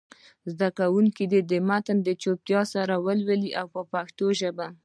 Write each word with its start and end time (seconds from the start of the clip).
زده 0.51 0.67
کوونکي 0.79 1.23
دې 1.49 1.59
متن 1.69 1.97
په 2.05 2.11
چوپتیا 2.21 2.61
سره 2.73 2.93
ولولي 3.05 3.51
په 3.73 3.81
پښتو 3.91 4.25
ژبه. 4.39 4.67